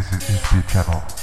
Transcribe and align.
This 0.00 0.12
is 0.12 0.30
ESP 0.30 0.66
channel. 0.66 1.19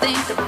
Think 0.00 0.30
about 0.30 0.45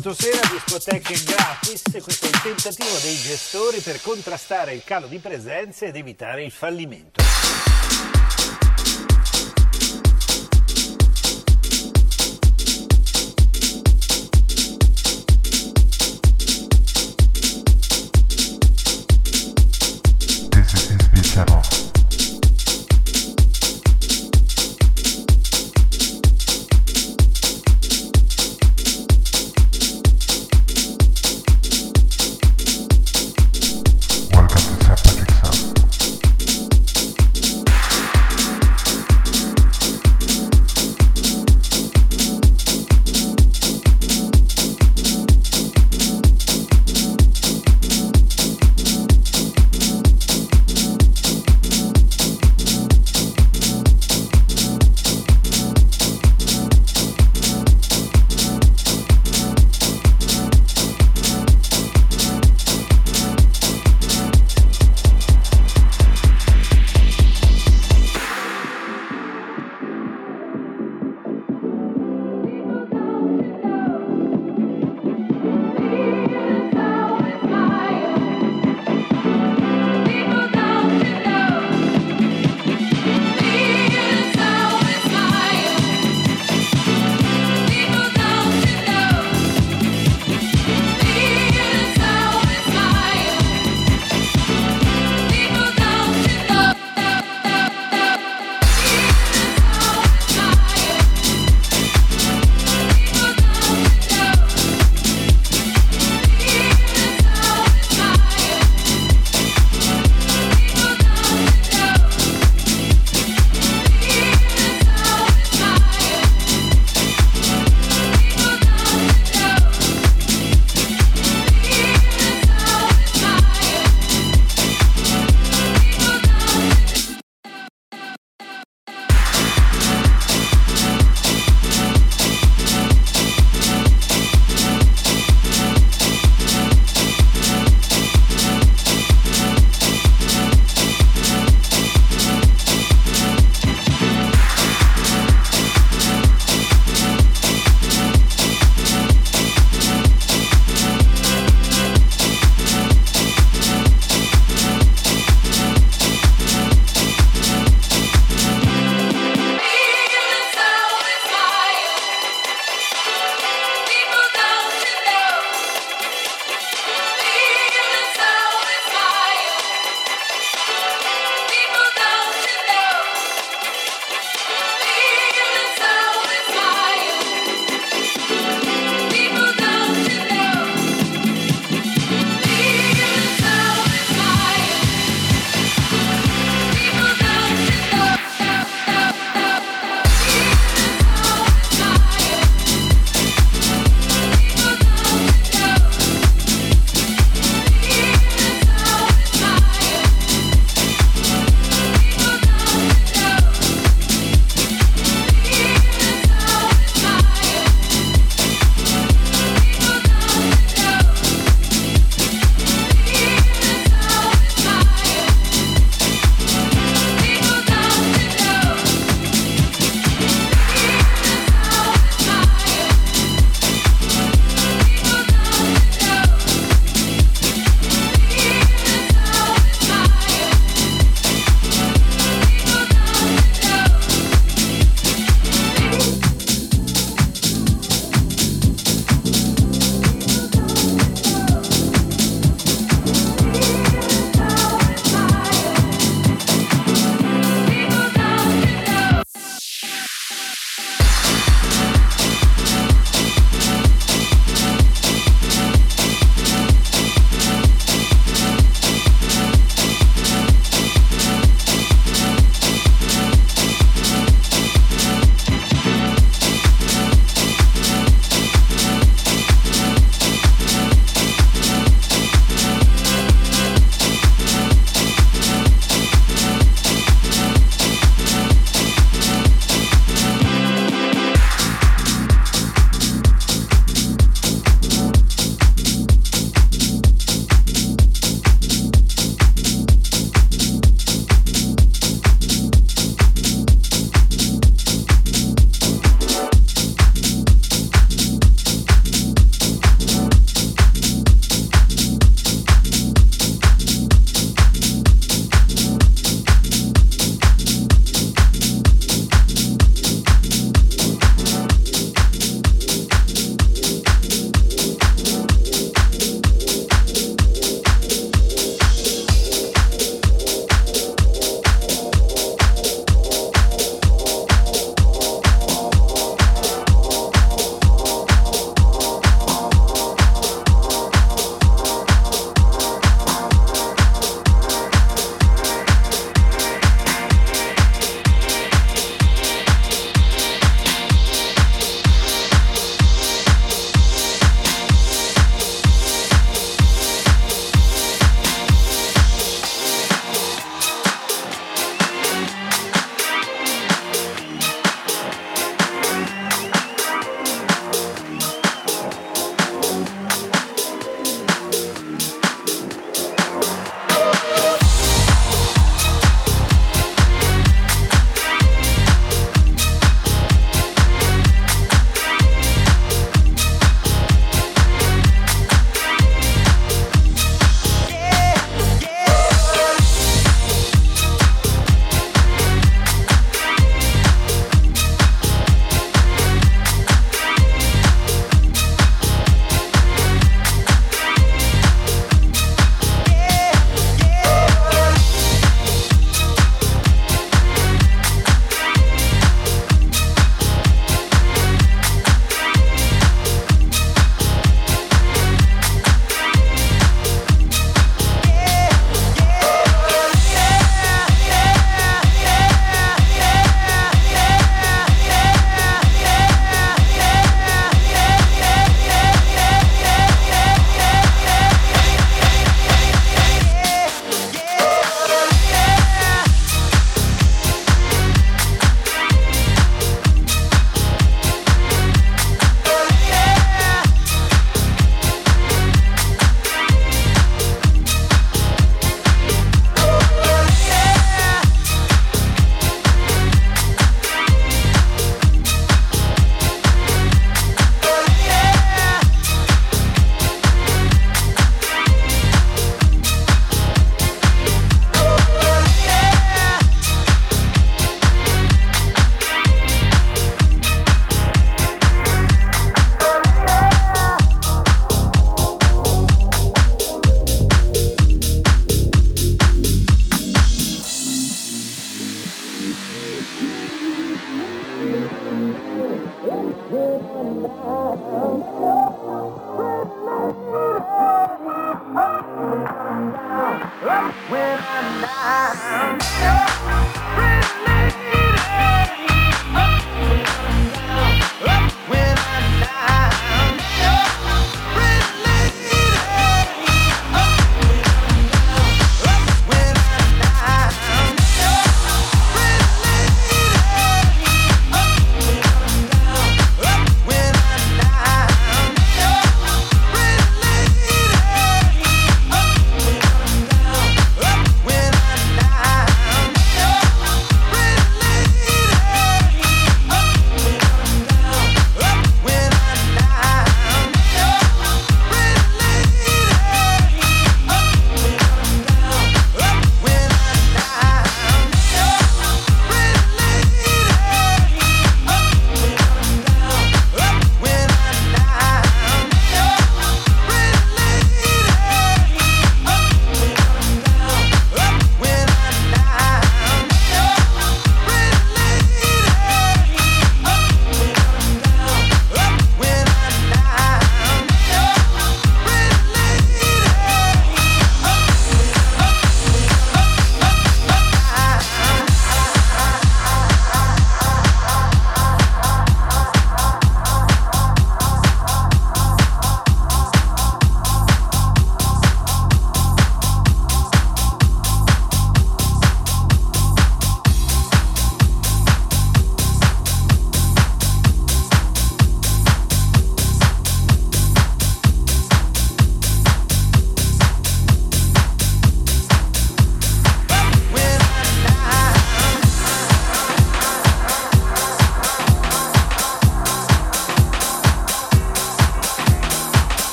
sabato 0.00 0.14
sera, 0.14 0.40
discoteche 0.50 1.22
gratis, 1.24 1.82
questo 2.02 2.26
è 2.26 2.28
il 2.28 2.40
tentativo 2.40 2.98
dei 3.02 3.16
gestori 3.16 3.80
per 3.80 4.00
contrastare 4.00 4.72
il 4.72 4.82
calo 4.82 5.06
di 5.06 5.18
presenze 5.18 5.86
ed 5.86 5.96
evitare 5.96 6.42
il 6.42 6.50
fallimento. 6.50 7.22